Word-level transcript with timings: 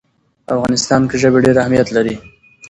په 0.45 0.51
افغانستان 0.57 1.01
کې 1.09 1.15
ژبې 1.21 1.39
ډېر 1.45 1.55
اهمیت 1.59 1.87
لري. 1.95 2.15